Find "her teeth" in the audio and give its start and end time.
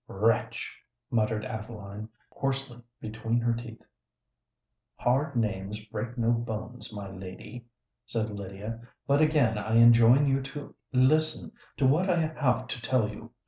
3.39-3.83